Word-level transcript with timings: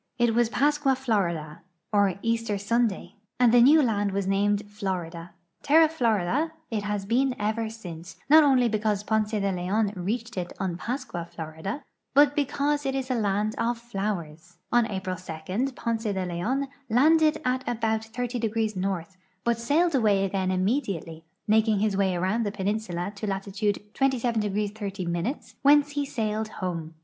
It 0.17 0.33
was 0.33 0.49
Pascua 0.49 0.95
Florida, 0.95 1.61
or 1.93 2.15
Easter 2.23 2.57
Sunday, 2.57 3.17
and 3.39 3.51
the 3.53 3.61
new 3.61 3.83
land 3.83 4.13
was 4.13 4.25
named 4.25 4.63
Florida. 4.67 5.33
Terra 5.61 5.87
Florida 5.87 6.53
it 6.71 6.81
has 6.81 7.05
been 7.05 7.35
ever 7.37 7.69
since, 7.69 8.15
not 8.27 8.43
only 8.43 8.67
be 8.67 8.79
cause 8.79 9.03
Ponce 9.03 9.29
de 9.29 9.51
Leon 9.51 9.93
reached 9.95 10.37
it 10.37 10.53
on 10.59 10.75
Pascua 10.75 11.23
Florida, 11.29 11.83
but 12.15 12.35
because 12.35 12.83
it 12.83 12.95
is 12.95 13.11
a 13.11 13.13
land 13.13 13.53
of 13.59 13.77
flowers. 13.77 14.57
On 14.71 14.85
Ai>ril 14.87 15.17
2 15.67 15.71
Ponce 15.73 16.05
de 16.05 16.25
Leon 16.25 16.67
landed 16.89 17.39
at 17.45 17.63
about 17.67 18.01
30° 18.01 18.75
N.,but 18.75 19.59
sailed 19.59 19.93
away 19.93 20.25
again 20.25 20.49
immediately, 20.49 21.23
making 21.45 21.77
his 21.77 21.93
Avay 21.95 22.15
around 22.15 22.41
the 22.41 22.51
i)eninsula 22.51 23.13
to 23.13 23.27
latitude 23.27 23.79
27° 23.93 24.73
30', 24.75 25.37
whence 25.61 25.91
he 25.91 26.07
sailed 26.07 26.47
home. 26.47 26.95